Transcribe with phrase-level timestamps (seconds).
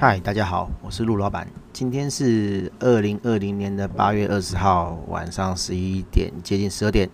[0.00, 1.48] 嗨，大家好，我是陆老板。
[1.72, 7.10] 今天是二零二零年的八月二十号晚上十一点，接近十二点，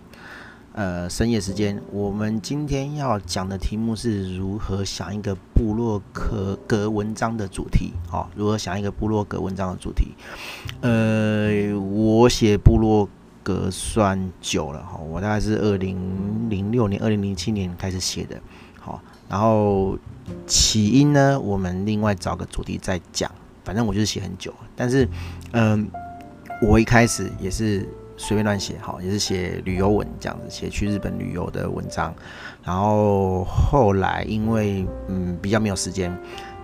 [0.73, 1.81] 呃，深夜时间。
[1.91, 7.91] 我们今天要讲的题目是如何想一个部落格文章的主题。
[8.07, 10.13] 好、哦，如何想一个部落格文章的主题？
[10.81, 13.09] 呃，我写部落
[13.41, 18.39] 格算久了哈，我大概是二零零六年、二零零七年开始写的。
[18.85, 19.97] 好，然后。
[20.47, 23.29] 起因呢，我们另外找个主题再讲。
[23.63, 25.07] 反正我就是写很久，但是，
[25.51, 25.87] 嗯，
[26.63, 32.11] 我一开始也是随便乱写，哈，也是写旅游文这样子，写去日本旅游的文章。
[32.63, 36.11] 然后后来因为嗯比较没有时间，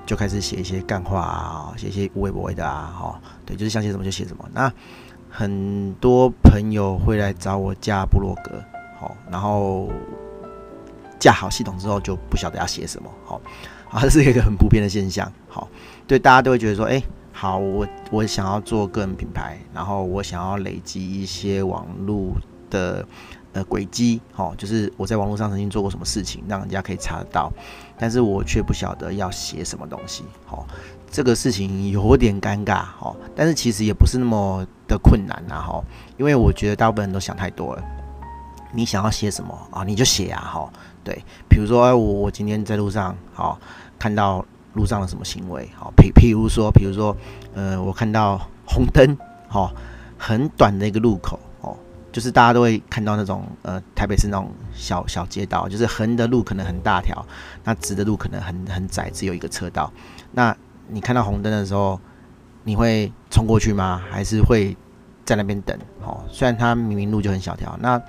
[0.08, 4.44] 就开始写一些干话啊，写一些无微不微的啊，哈，对，就是想写什么就写什么。
[4.52, 4.73] 那
[5.30, 8.59] 很多朋友会来找我加部落格，
[8.99, 9.88] 好，然后。
[11.21, 13.39] 架好系统之后就不晓得要写什么，好，
[13.91, 15.67] 啊，这是一个很普遍的现象，好，
[16.08, 22.33] 对，大家都会觉得说，哎，好，我我想要做个人品牌，然后我想要累积一些网络
[22.72, 23.05] 的
[23.53, 27.53] 呃轨迹，好，就是我在网络上曾经做过什么事情，让人家可以查得到，
[27.99, 30.66] 但是我却不晓得要写什么东西，好，
[31.11, 35.83] 这个事情有点尴尬，好，但是其实也不是那么的困难啊，哈，
[36.17, 37.83] 因为我觉得大部分人都想太多了。
[38.73, 39.83] 你想要写什么啊？
[39.83, 43.59] 你就写啊，哈，对，比如说，我我今天在路上，好，
[43.97, 47.16] 看到路上的什么行为，好，譬譬如说，比如说，
[47.55, 49.73] 呃，我看到红灯，好，
[50.17, 51.75] 很短的一个路口，哦，
[52.11, 57.25] 就是大家都会看到那种，呃，台北市那种小小街道，就是横的路可能很大条，
[57.63, 59.91] 那直的路可能很很窄，只有一个车道。
[60.31, 60.55] 那
[60.88, 61.99] 你看到红灯的时候，
[62.63, 64.02] 你会冲过去吗？
[64.09, 64.77] 还是会
[65.25, 65.75] 在那边等？
[66.05, 67.99] 哦，虽然它明明路就很小条，那。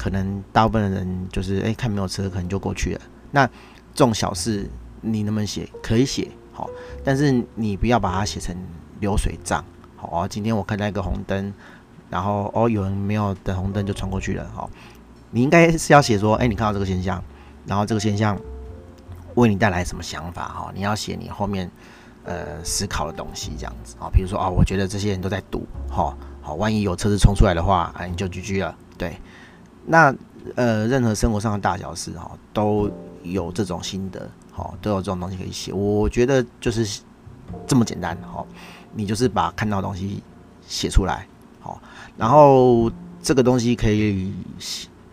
[0.00, 3.00] 可能大部分的人就是哎、看没有车，可能就过去了。
[3.30, 4.66] 那这种小事
[5.02, 5.68] 你能不能写？
[5.82, 6.70] 可以写，好，
[7.04, 8.56] 但是你不要把它写成
[9.00, 9.62] 流水账，
[9.96, 10.08] 好。
[10.10, 11.52] 哦今天我看到一个红灯，
[12.08, 14.70] 然后哦，有人没有等红灯就冲过去了，好。
[15.32, 17.22] 你应该是要写说，哎、你看到这个现象，
[17.66, 18.40] 然后这个现象
[19.34, 20.48] 为你带来什么想法？
[20.48, 21.70] 哈，你要写你后面
[22.24, 24.08] 呃思考的东西，这样子啊。
[24.10, 29.16] 比如说啊，我觉得这些人都在赌，好，好，万一有车子冲出来的话，哎，你就 GG 了，对。
[29.90, 30.14] 那
[30.54, 32.88] 呃，任何生活上的大小事哈，都
[33.24, 35.72] 有这种心得，好，都有这种东西可以写。
[35.72, 37.02] 我觉得就是
[37.66, 38.46] 这么简单，好，
[38.94, 40.22] 你就是把看到的东西
[40.64, 41.26] 写出来，
[41.58, 41.82] 好，
[42.16, 42.88] 然后
[43.20, 44.32] 这个东西可以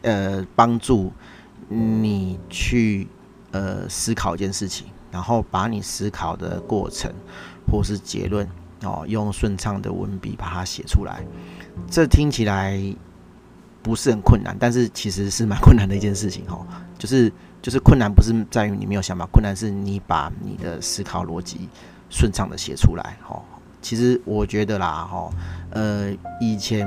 [0.04, 1.12] 呃帮助
[1.68, 3.08] 你去
[3.50, 7.12] 呃思考一件事情，然后把你思考的过程
[7.70, 8.48] 或是结论
[8.84, 11.26] 哦，用顺畅的文笔把它写出来。
[11.90, 12.80] 这听起来。
[13.88, 16.60] 不是很困难，但是其实是蛮困难的一件事情哈。
[17.00, 17.32] 就是
[17.62, 21.70] 就是困难不是在于你没有想法，困难是你把你的思考逻辑
[22.10, 23.42] 顺畅的写出来哈。
[23.82, 25.30] 其实我觉得啦哈，
[25.70, 26.12] 呃，
[26.42, 26.86] 以前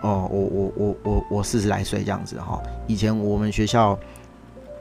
[0.00, 2.62] 哦，我我我我我四十来岁这样子哈。
[2.86, 3.98] 以前我们学校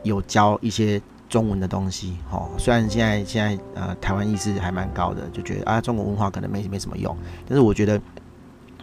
[0.04, 2.48] 有教一些中文的东西哈。
[2.60, 8.00] 虽然现在现在呃台湾意识还蛮高的，就觉得啊中国文化可能没没什么用，但是我觉得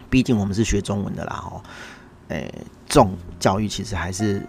[0.09, 1.61] 毕竟我们是学中文的啦哈。
[2.29, 2.51] 诶，
[2.87, 4.43] 这种教育其实还是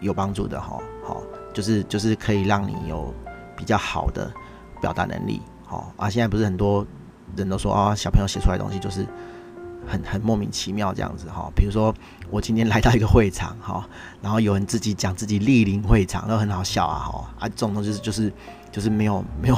[0.00, 1.22] 有帮助的哈，好，
[1.54, 3.12] 就是就是可以让你有
[3.56, 4.30] 比较好的
[4.80, 6.10] 表达能力，好啊。
[6.10, 6.86] 现在不是很多
[7.34, 9.06] 人都说啊，小朋友写出来的东西就是
[9.86, 11.50] 很很莫名其妙这样子哈。
[11.56, 11.94] 比如说
[12.30, 13.88] 我今天来到一个会场哈，
[14.20, 18.32] 然后有人自己讲自己莅临会场，都很好笑啊哈啊，这种东西就是就是
[18.72, 19.56] 就是没有没有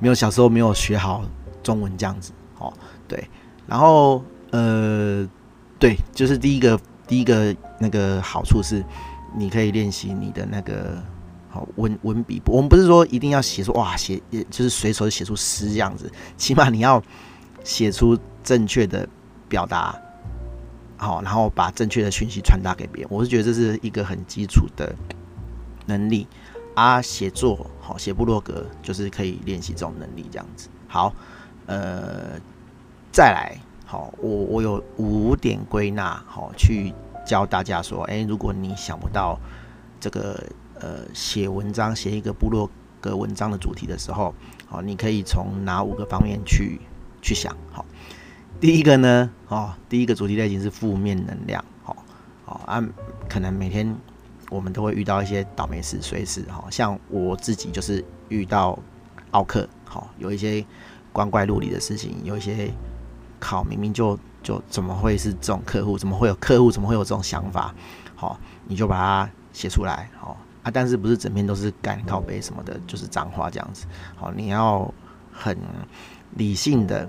[0.00, 1.24] 没有小时候没有学好
[1.62, 2.70] 中文这样子哦，
[3.08, 3.26] 对，
[3.66, 5.26] 然后呃，
[5.78, 6.78] 对，就是第一个。
[7.06, 8.84] 第一个那个好处是，
[9.36, 11.02] 你可以练习你的那个
[11.48, 12.42] 好文文笔。
[12.46, 17.02] 我们不是说一定要写出哇写，就是随手写出诗这样子，起码你要
[17.62, 19.08] 写出正确的
[19.48, 19.96] 表达，
[20.96, 23.10] 好，然后把正确的讯息传达给别人。
[23.10, 24.94] 我是觉得这是一个很基础的
[25.86, 26.26] 能力
[26.74, 27.00] 啊。
[27.00, 30.68] 写作好写部落格就是可以练习这种能力这样子。
[30.88, 31.14] 好，
[31.66, 32.40] 呃，
[33.12, 33.56] 再来。
[33.88, 36.92] 好，我我有五点归纳，好，去
[37.24, 39.38] 教大家说，诶、欸，如果你想不到
[40.00, 40.42] 这个
[40.80, 42.68] 呃写文章写一个部落
[43.00, 44.34] 格文章的主题的时候，
[44.66, 46.80] 好，你可以从哪五个方面去
[47.22, 47.56] 去想？
[47.70, 47.86] 好，
[48.58, 51.96] 第一个呢，哦，第一个主题类型是负面能量，好，
[52.44, 52.84] 好啊，
[53.28, 53.96] 可能每天
[54.50, 58.76] 我们都会遇到一些倒霉事，随时，好像我自己就是遇到
[59.30, 60.66] 奥克，好，有一些
[61.12, 62.72] 光怪陆离的事情，有一些。
[63.38, 65.98] 靠，明明就就怎么会是这种客户？
[65.98, 66.70] 怎么会有客户？
[66.70, 67.74] 怎么会有这种想法？
[68.14, 70.70] 好，你就把它写出来，好啊。
[70.70, 73.86] 但是不是整篇都是干靠背什么的，就是脏话这样子。
[74.14, 74.92] 好，你要
[75.32, 75.56] 很
[76.34, 77.08] 理性的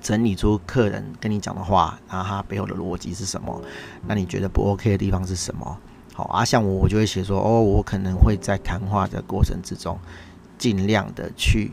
[0.00, 3.60] 整理出客人跟你讲的话，然后他背后的逻辑是什么？
[4.06, 5.78] 那你觉得不 OK 的地方是什么？
[6.12, 9.98] 好啊，像我我就会写说，哦，我可能会在谈话的过程之中，
[10.56, 11.72] 尽量的去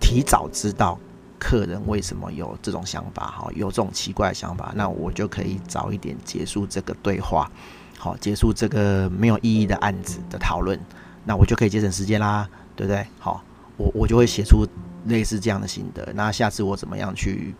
[0.00, 0.98] 提早知道
[1.38, 7.50] 客人为什么有这种想法，哈，有这种奇怪的想法，那我就可以早一点结束这个对话，
[7.98, 10.78] 好，结束这个没有意义的案子的讨论，
[11.24, 13.06] 那我就可以节省时间啦，对不对？
[13.18, 13.42] 好，
[13.76, 14.66] 我我就会写出
[15.06, 17.54] 类似这样的心得，那下次我怎么样去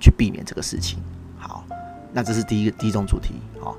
[0.00, 0.98] 去避免这个事情？
[1.38, 1.64] 好，
[2.12, 3.76] 那这是第一个第一种主题，好。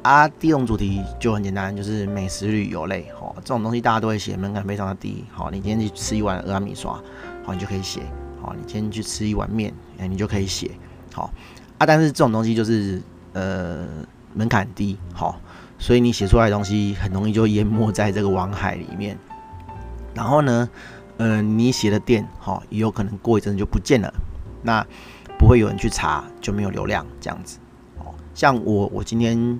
[0.00, 6.92] 啊，第一种主题就很简单，就是美食旅游类，吼，这种东西大家都会写，门槛非常的低，好，你今天去吃一碗蚵仔米刷，
[7.44, 8.00] 好，你就可以写，
[8.56, 10.70] 你今天去吃一碗面，哎，你就可以写，
[11.12, 11.32] 好，
[11.78, 13.02] 啊，但是这种东西就是
[13.32, 13.86] 呃
[14.34, 15.40] 门槛低，好，
[15.78, 19.18] 所以你写出来的东西很容易就淹没在这个网海里面，
[20.14, 20.68] 然后呢，
[21.16, 24.12] 呃，你写的店，好，也有可能过一阵就不见了，
[24.62, 24.86] 那
[25.38, 27.58] 不会有人去查，就没有流量这样子，
[27.98, 29.58] 哦，像我，我今天。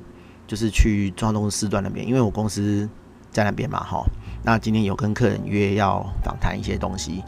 [0.49, 2.89] 就是去中东四段那边，因为我公司
[3.31, 4.03] 在那边嘛，哈。
[4.43, 7.23] 那今天有跟客人约要访谈一些东西，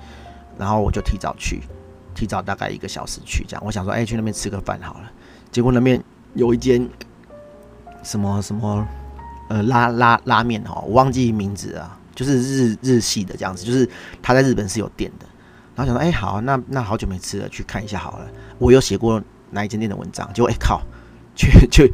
[0.61, 1.63] 然后我就提早去，
[2.15, 3.63] 提早大概一个小时去，这样。
[3.65, 5.11] 我想说，哎、去那边吃个饭好了。
[5.51, 6.01] 结果那边
[6.35, 6.87] 有一间
[8.03, 8.87] 什么什么
[9.49, 13.89] 呃拉拉拉面哈，我忘记名字啊，就是日日系的这样子，就是
[14.21, 15.27] 他在日本是有店的。
[15.75, 18.29] 然后想说，哎、好，那那好久没吃了，去看一下好了。
[18.59, 20.83] 我有写过哪一间店的文章，结果哎、靠，
[21.35, 21.93] 去去。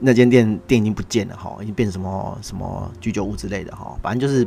[0.00, 4.46] 那间店店已经不见了哈，已经变成什么什么居酒屋之类的哈，反正就是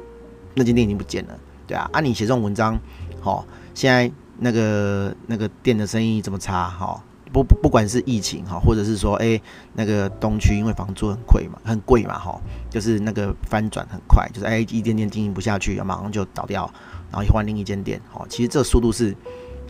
[0.54, 1.38] 那间店已经不见了，
[1.68, 1.90] 对啊。
[1.92, 2.80] 啊，你写这种文章，
[3.22, 7.02] 哈，现在那个那个店的生意这么差哈，
[7.32, 9.40] 不不管是疫情哈，或者是说哎、
[9.74, 16.70] 那个东区因为房租很贵嘛，很贵嘛哈，就是那个翻转很快，就是哎、一间店经营不下去，马上就倒掉，
[17.12, 19.16] 然后换另一间店，哈，其实这速度是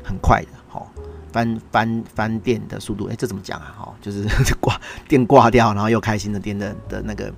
[0.04, 0.86] 很快的哈。
[1.32, 3.74] 翻翻翻店的速度，哎、这怎么讲啊？
[3.80, 4.26] 哈，就是
[4.60, 4.78] 挂
[5.08, 7.32] 店挂掉，然后又开新的店的的那个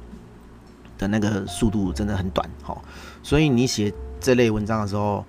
[0.98, 2.76] 的那个速度真的很短，哈。
[3.22, 5.24] 所以你写这类文章的时候，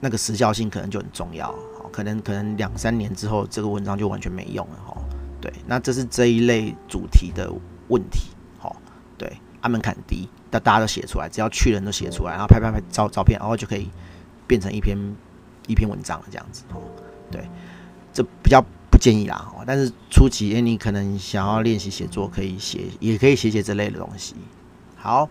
[0.00, 1.54] 那个时效性可能就很重要，
[1.90, 4.96] 可能可能两三年之后，这个文章就完全没用了，哈。
[5.40, 7.52] 对，那这是这一类主题的
[7.88, 8.74] 问题，哈。
[9.16, 13.88] 对，按门槛低，但大家都写出来，只要去人都写出来，然后拍拍拍照照片，然后就可以
[14.46, 14.96] 变成一篇
[15.66, 16.80] 一篇文章了，这样子，哈。
[17.30, 17.48] 对，
[18.12, 19.52] 这比较不建议啦。
[19.66, 24.34] 但是初期，哎，你可能想要练习写作，可以写，也可以写写这类的东西。
[24.94, 25.28] 好，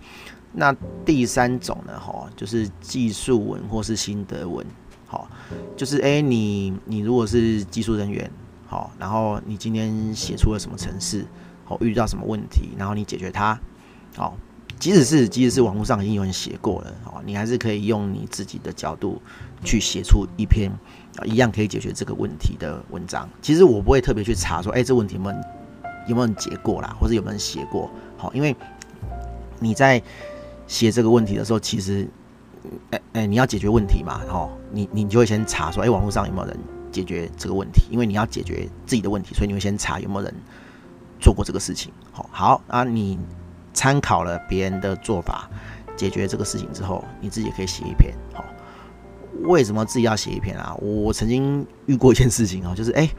[0.53, 4.65] 那第三种呢，哈，就是技术文或是心得文。
[5.05, 5.27] 好，
[5.75, 8.31] 就是哎，你你如果是技术人员，
[8.67, 11.25] 好，然后你今天写出了什么程式，
[11.65, 13.59] 好，遇到什么问题，然后你解决它，
[14.15, 14.37] 好。
[14.79, 19.21] 即使是即使是网络上已经有人写过了哦，你还是可以用你自己的角度
[19.63, 20.69] 去写出一篇
[21.15, 23.29] 啊一样可以解决这个问题的文章。
[23.41, 25.35] 其实我不会特别去查说，哎，这问题有没有
[26.09, 27.89] 有没有人解过啦，或者有没有人写过？
[28.17, 28.53] 好，因为
[29.59, 30.01] 你在
[30.67, 32.07] 写这个问题的时候，其实
[32.91, 36.57] 哎哎你要解决问题嘛，哦，你你就会先查说，哎，网络上有没有人
[36.91, 37.83] 解决这个问题？
[37.89, 40.33] 因为你要解决自己的问题，所以你会先查有没有人
[41.19, 41.91] 做过这个事情。
[42.11, 43.19] 好，好啊，你。
[43.75, 45.49] 参考了别人的做法
[45.97, 48.13] 解决这个事情之后，你自己也可以写一篇。
[48.31, 48.45] 好，
[49.45, 50.75] 为什么自己要写一篇啊？
[50.75, 53.09] 我曾经遇过一件事情啊， 就是哎，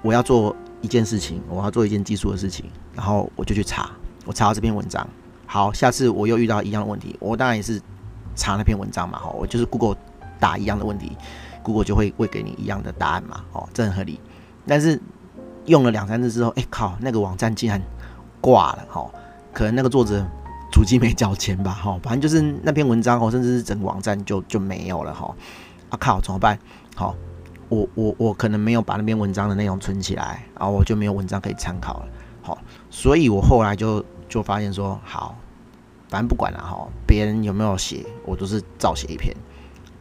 [0.00, 3.90] 我要做一件事情，我要做一件技术的事情，然后我就去查，
[4.24, 5.04] 我查到这篇文章。
[5.50, 7.80] 好，下次我又遇到一样的问题，我当然也是
[8.36, 9.18] 查那篇文章嘛。
[9.18, 9.96] 哈，我就是 Google
[10.38, 11.16] 打一样的问题
[11.62, 13.40] ，Google 就会会给你一样的答案嘛。
[13.52, 14.20] 哦，这很合理。
[14.66, 15.00] 但是
[15.64, 17.80] 用了两三次之后，哎靠，那个网站竟然
[18.42, 18.86] 挂了。
[18.90, 19.10] 哈。
[19.54, 20.22] 可能那个作者
[20.70, 25.34] 主机没交钱吧，哈，反正就是那篇文章哦，甚至是整个网站就就没有了，哈。
[25.88, 26.58] 啊靠，怎么办？
[26.94, 27.16] 好，
[27.70, 32.08] 我我我可能没有把那篇文章的内容存起来，然后我就没有文章可以参考了，
[32.42, 32.58] 好，
[32.90, 35.36] 所以我后来就就发现说，好，
[36.08, 39.34] 反正不管了，哈，别人有没有写，我都是照写一篇。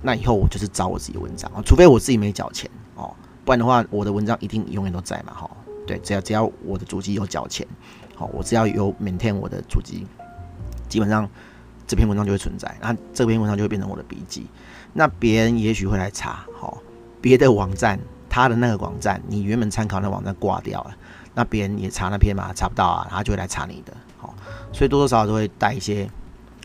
[0.01, 5.49] 那以后我就是找我自己的文章，除非我自己没缴钱哦，不然的话，我的文章一定永远都在嘛，哈。
[5.87, 7.65] 对，只要只要我的主机有缴钱。
[8.13, 10.05] 好，我只要有 maintain 我的主机，
[10.89, 11.29] 基本上
[11.87, 14.47] 这篇文章就会存在，那这篇文章就会变成我的笔记。
[14.91, 16.79] 那别人也许会来查，好，
[17.21, 20.97] 别的网站，他的那个网站，你原本参考那网站挂掉了，
[21.37, 24.33] 那别人也查那篇嘛，查不到啊，他就会来查你的，好，
[24.73, 26.09] 所以多多少少都会带一些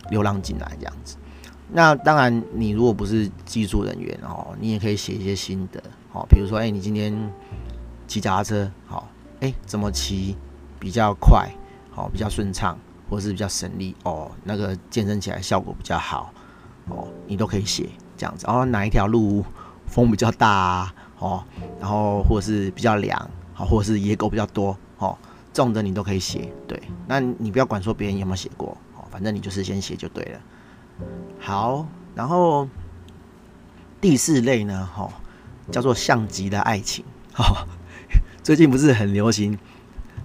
[0.09, 1.17] 流浪进来这样子。
[1.69, 7.14] 那当然，你如果不是技术人员哦，你也可以写一些心得，好，比如说，哎，你今天
[8.07, 9.07] 骑脚踏车，好，
[9.41, 10.37] 哎，怎么骑？
[10.79, 11.49] 比较快，
[11.93, 12.76] 好，比较顺畅，
[13.09, 14.29] 或是比较省力哦。
[14.43, 16.33] 那个健身起来效果比较好
[16.88, 18.47] 哦，你都可以写这样子。
[18.49, 19.45] 然后哪一条路
[19.87, 21.45] 风比较大啊，哦，
[21.79, 23.31] 然后或者是比较凉，
[23.64, 25.16] 或者是野狗比较多，哦，
[25.52, 26.52] 这种的你都可以写。
[26.66, 30.40] 对，那你不要管说别人有没有写过，哦，反正你就是先写就对了。
[31.38, 32.69] 好，然后
[34.00, 35.09] 第四类呢，哈，
[35.71, 37.04] 叫做像极的爱情。
[37.33, 37.66] 哈，
[38.42, 39.59] 最近不是很流行，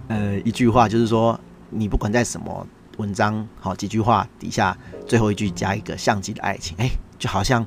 [0.08, 1.38] 呃，一句话就是说，
[1.70, 2.66] 你不管在什么
[2.98, 4.76] 文章，好几句话底下
[5.06, 7.66] 最后一句加一个像极的爱情，哎，就好像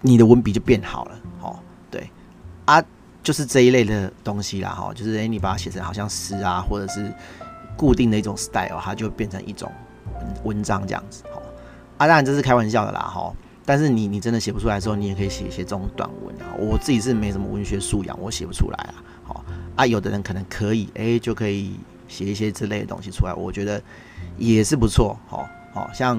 [0.00, 1.20] 你的文笔就变好了。
[1.40, 1.58] 哦，
[1.90, 2.10] 对，
[2.64, 2.82] 啊，
[3.28, 7.12] 就是这一类的东西啦，哈，就是哎，你把它写成好像诗啊，或者是
[7.76, 9.70] 固定的一种 style，它就变成一种
[10.44, 11.24] 文章这样子。
[11.98, 13.30] 啊，当然这是开玩笑的啦，哈。
[13.66, 16.56] 但是你你真的写不出来的时候，你也可以写一些这种短文啊。
[16.58, 18.94] 我自己是没什么文学素养，我写不出来啊。
[19.24, 19.44] 好
[19.76, 23.78] 啊，有的人可能可以，哎、就可以写一些之类的东西出来，我觉得
[24.38, 25.14] 也是不错。
[25.26, 26.18] 好，好像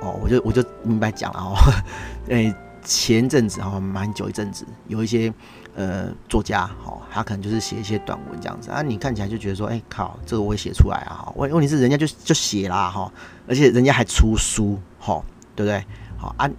[0.00, 1.54] 哦，我就我就明白讲了哦。
[2.28, 5.32] 哎，前阵子哈，蛮久一阵子，有一些
[5.74, 8.82] 呃作家，哈，他可能就是写一些短文这样子啊。
[8.82, 11.26] 你看起来就觉得说，哎、靠，这个我也写出来啊。
[11.26, 13.12] 哈，问问题是人家就就写啦，哈，
[13.48, 15.22] 而且人家还出书，哈，
[15.54, 15.84] 对不对？
[16.16, 16.50] 好啊。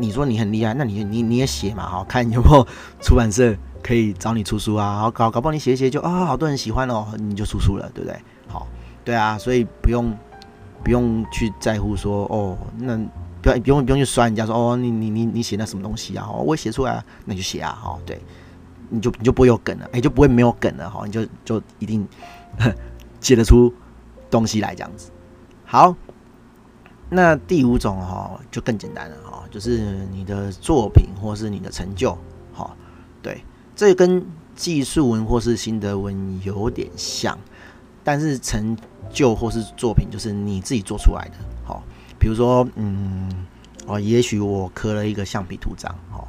[0.00, 2.64] 你说你很厉害，那你你你也写嘛，好，看有没有
[3.00, 5.00] 出版社可以找你出书啊？
[5.00, 8.16] 好，搞搞不好你写一写就啊，好多人喜欢哦，你就出书了，对不对？
[8.46, 8.68] 好，
[9.04, 10.16] 对啊，所以不用
[10.84, 12.96] 不用去在乎说哦，那
[13.42, 16.28] 不要不用不用去酸人家说哦，你你你你写那什么东西啊？
[16.30, 18.20] 哦，我写出来啊，那你就写啊，好，对，
[18.88, 22.06] 你就你就不会有梗了，哎、就不会没有梗了，哈，你就就一定
[23.20, 23.72] 写得出
[24.30, 25.10] 东西来这样子。
[25.64, 25.94] 好，
[27.10, 29.44] 那第五种哈就更简单了哈。
[29.50, 32.16] 就是你的作品或是你的成就，
[32.52, 32.76] 好，
[33.22, 33.42] 对，
[33.74, 37.38] 这跟技术文或是心得文有点像，
[38.04, 38.76] 但是成
[39.10, 41.82] 就或是作品就是你自己做出来的，好，
[42.18, 43.46] 比如说，嗯，
[43.86, 46.27] 哦，也许我刻了一个橡皮图章，好，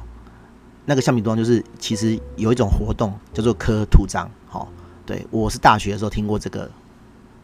[0.90, 4.66] 那个橡皮图章就是其实有一种活动叫做刻图章，好，
[5.06, 6.68] 对，我是大学的时候听过这个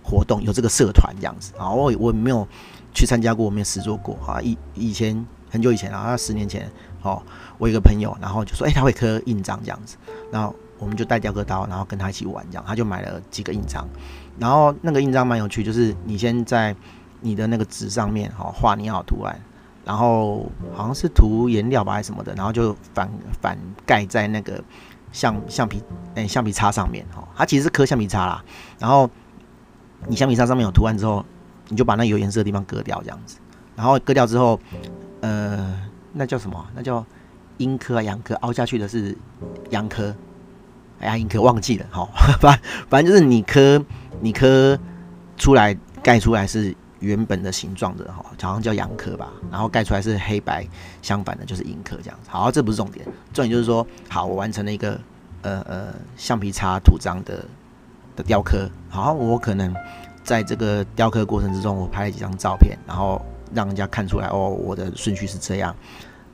[0.03, 2.45] 活动，有这个社团这样子，啊，我我没有
[2.93, 5.25] 去参加过，我没有实做过，啊，以以前。
[5.49, 6.69] 很久以前啊，十年前，
[7.03, 7.23] 哦，
[7.57, 9.97] 我有个朋友，然后就说，哎、他会刻印章这样子，
[10.33, 13.89] 然后我们就带雕刻刀，然后跟他一起玩这样，他就买了几个印章，
[14.41, 16.75] 然后那个印章蛮有趣，就是你先在
[17.21, 19.41] 你的那个纸上面，哈，画你要的图案，
[19.87, 24.63] 然后好像是涂颜料吧还是什么的，然后就反反盖在那个
[25.13, 25.83] 橡橡皮，
[26.15, 28.45] 哎、橡皮擦上面，哈，它其实是刻橡皮擦啦，
[28.79, 29.09] 然后
[30.07, 31.25] 你橡皮擦上面有图案之后，
[31.69, 33.39] 你就把那有颜色的地方割掉这样子，
[33.75, 34.61] 然后割掉之后。
[35.23, 35.75] 呃，
[36.13, 36.65] 那叫什么？
[36.75, 37.05] 那叫
[37.57, 39.17] 阴刻啊，阳刻，凹下去的是
[39.71, 40.15] 阳刻，
[41.01, 43.83] 哎呀，阴刻忘记了，好，反 反正就是你刻，
[44.21, 44.79] 你刻
[45.39, 50.67] 出来盖出来是原本的形状的，哈，好像叫阳刻吧，然后盖出来是黑白
[51.03, 52.31] 相反的，就是阴刻这样子。
[52.31, 55.01] 好，这不是重点，重点就是说，好，我完成了一个
[55.43, 57.45] 呃呃橡皮擦图章的
[58.15, 59.75] 的雕刻，好，我可能
[60.25, 63.25] 在这个雕刻过程之中，我拍了几张照片，然后。
[63.55, 65.75] 让人家看出来哦，我的顺序是这样，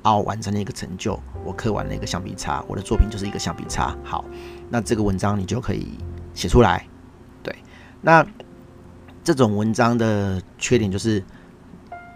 [0.02, 3.95] 哦，完成了一个成就，我刻完了一个橡皮擦，我的作品就是一个橡皮擦。
[4.02, 4.25] 好，
[4.71, 5.99] 那这个文章你就可以
[6.33, 6.87] 写出来。
[7.42, 7.54] 对，
[8.00, 8.26] 那
[9.25, 11.23] 这种文章的缺点就是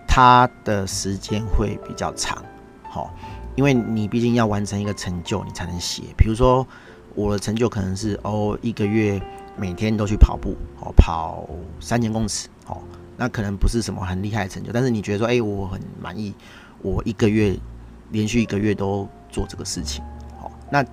[0.06, 2.42] 它的时间会比较长。
[2.88, 3.14] 好，
[3.54, 6.02] 因为你毕竟要完成一个成就，你才能写。
[6.16, 6.66] 比如说
[7.14, 9.20] 我的成就可能是哦，一个月
[9.56, 11.48] 每天都去跑步，哦，跑
[11.80, 12.82] 三千公尺，哦。
[13.18, 16.34] 那可能不是什么很厉害的成就，但是你觉得说，哎、我很满意，
[16.82, 17.58] 我一个月
[18.10, 20.04] 连续一个月都做这个事情，
[20.38, 20.84] 好，那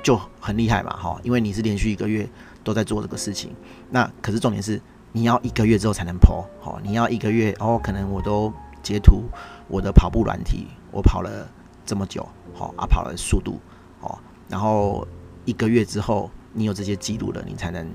[0.00, 2.28] 就很厉害嘛，哈，因为你是连续一个月
[2.62, 3.52] 都在做这个事情。
[3.90, 4.80] 那可是重点是，
[5.16, 8.52] 你要一个月之后才能 po，好，你要一个月，哦，可能我都
[8.82, 9.22] 截图
[9.68, 11.48] 我的跑步软体，我跑了
[11.86, 13.60] 这么久，好啊，跑了速度，
[14.00, 14.18] 哦，
[14.48, 15.06] 然后
[15.44, 17.88] 一个月之后你有这些记录了，你才能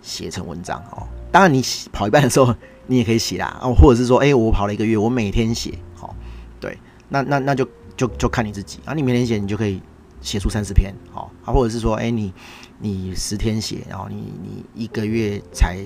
[0.00, 1.06] 写成文章，哦。
[1.30, 2.54] 当然你跑一半的时候。
[2.86, 6.14] 你也可以写啦，哦，或者是说，哎、我跑了一个月，我每天写，好，
[6.60, 6.78] 对，
[7.08, 7.66] 那那那就
[7.96, 9.80] 就就看你自己啊，你每天写，你就可以
[10.20, 12.30] 写出三十篇，好，啊，或者是说，哎、你
[12.78, 15.78] 你十天写，然后你你一个月才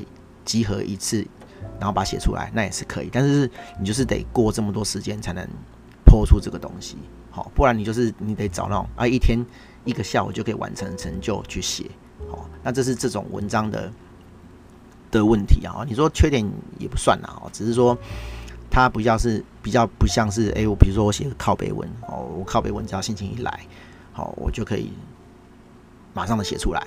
[0.48, 1.18] 集合一次，
[1.78, 5.46] 然后把它写出来，那也是可以，但是你就是得过这么多时间才能
[6.06, 6.96] 剖出这个东西，
[7.30, 9.44] 好，不然你就是你得找那种啊，一天
[9.84, 11.84] 一个下午就可以完成成就去写，
[12.30, 13.92] 好，那这是这种文章的。
[15.10, 16.46] 的问题啊，你说缺点
[16.78, 17.96] 也不算啊，只是说
[18.70, 23.60] 它比较是比较不像是哎、我比如说我写个靠背文哦，我靠背文只要心情一来，
[24.12, 24.92] 好，我就可以
[26.12, 26.86] 马上的写出来，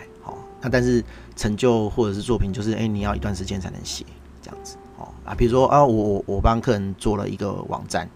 [0.62, 1.04] 那但是
[1.36, 4.06] 成就或者是作品就是哎、你要一段时间才能写
[4.42, 8.08] 这样子，哦啊，比如说啊，我我我帮客人做了一个网站，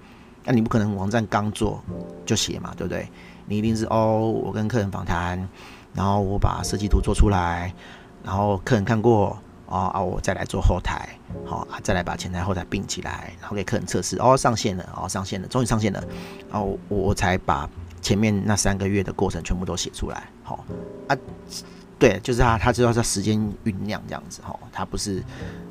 [0.43, 1.83] 那你不可能网站刚做
[2.25, 3.07] 就写嘛，对不对？
[3.47, 5.47] 你一定是哦，我跟客人访谈，
[5.93, 7.73] 然后我把设计图做出来，
[8.23, 9.37] 然后客人看过
[9.67, 11.09] 哦啊，我再来做后台，
[11.45, 16.03] 好，再来把前台后台并起来，然后给客人测试哦，上线了哦，上线了，终于上线了，
[16.51, 17.69] 然后我我才把
[18.01, 20.63] 前面那三个月的过程全部都写出来，好
[21.07, 21.17] 啊。
[21.97, 25.23] 对，就是他，他知道他时间酝酿这样子哈，他不是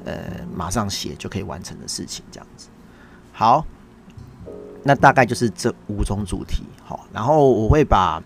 [0.06, 0.14] 呃
[0.54, 2.68] 马上写就可以完成的事情这样子。
[3.30, 3.62] 好，
[4.82, 8.22] 那大概就是这五种主题好，然后我会把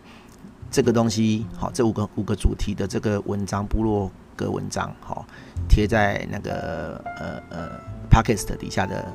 [0.70, 5.26] 这个东西好，这五个五个主题的这个文章部落格文章好
[5.68, 7.68] 贴在那个呃呃
[8.08, 9.12] Podcast 底下的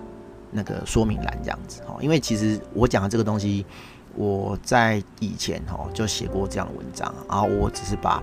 [0.51, 3.65] 那个说明栏这样子哈，因为其实我讲的这个东西
[4.13, 8.21] 我在以前哈就写过这样的文章，然后我只是把。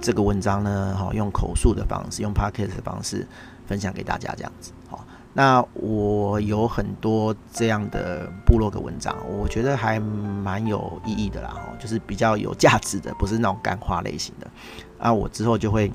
[0.00, 3.26] 这个文章呢，好用口述的方式，用 podcast 的方式
[3.66, 4.72] 分享给大家，这样子。
[4.88, 14.46] 好，那我有很多这样的部落格文章，我觉得还蛮有意义的啦，哈，就是比较有价值的，不是那种干话类型的。
[14.98, 15.90] 啊，我之后就会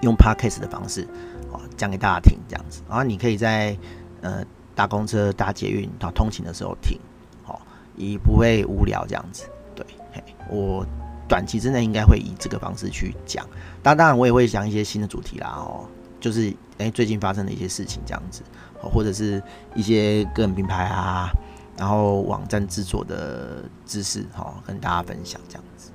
[0.00, 1.06] 用 podcast 的方式，
[1.52, 2.82] 哦，讲给大家听，这样子。
[2.88, 3.76] 然后你可以在
[4.22, 4.42] 呃
[4.74, 6.98] 搭公车、搭捷运、到通勤的时候听，
[7.44, 7.60] 好，
[7.96, 9.44] 也不会无聊这样子。
[9.74, 10.86] 对，嘿，我。
[11.30, 13.46] 短期之内应该会以这个方式去讲，
[13.84, 15.86] 当当然我也会讲一些新的主题啦哦，
[16.18, 18.42] 就是诶最近发生的一些事情这样子，
[18.82, 19.40] 或者是
[19.76, 21.30] 一些个人品牌啊，
[21.78, 25.92] 然后网站制作的知识哈，跟大家分享这样子。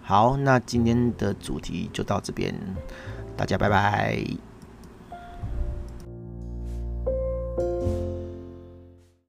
[0.00, 2.54] 好，那今天的主题就到这边，
[3.36, 4.49] 大家拜拜。